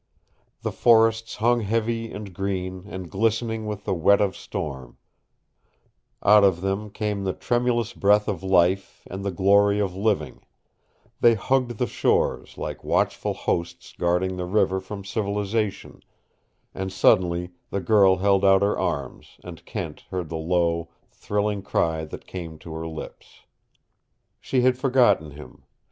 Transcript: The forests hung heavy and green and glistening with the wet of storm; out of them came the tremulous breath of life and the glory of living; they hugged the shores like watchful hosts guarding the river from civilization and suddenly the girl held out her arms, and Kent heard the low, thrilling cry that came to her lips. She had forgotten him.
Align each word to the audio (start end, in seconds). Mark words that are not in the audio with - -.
The 0.63 0.71
forests 0.71 1.35
hung 1.35 1.59
heavy 1.61 2.11
and 2.11 2.33
green 2.33 2.85
and 2.87 3.07
glistening 3.07 3.67
with 3.67 3.85
the 3.85 3.93
wet 3.93 4.19
of 4.19 4.35
storm; 4.35 4.97
out 6.23 6.43
of 6.43 6.61
them 6.61 6.89
came 6.89 7.23
the 7.23 7.33
tremulous 7.33 7.93
breath 7.93 8.27
of 8.27 8.41
life 8.41 9.03
and 9.11 9.23
the 9.23 9.29
glory 9.29 9.79
of 9.79 9.95
living; 9.95 10.41
they 11.19 11.35
hugged 11.35 11.77
the 11.77 11.85
shores 11.85 12.57
like 12.57 12.83
watchful 12.83 13.35
hosts 13.35 13.93
guarding 13.95 14.37
the 14.37 14.47
river 14.47 14.79
from 14.79 15.05
civilization 15.05 16.01
and 16.73 16.91
suddenly 16.91 17.51
the 17.69 17.79
girl 17.79 18.15
held 18.15 18.43
out 18.43 18.63
her 18.63 18.79
arms, 18.79 19.37
and 19.43 19.65
Kent 19.65 20.05
heard 20.09 20.29
the 20.29 20.35
low, 20.35 20.89
thrilling 21.11 21.61
cry 21.61 22.05
that 22.05 22.25
came 22.25 22.57
to 22.57 22.73
her 22.73 22.87
lips. 22.87 23.41
She 24.39 24.61
had 24.61 24.79
forgotten 24.79 25.29
him. 25.29 25.61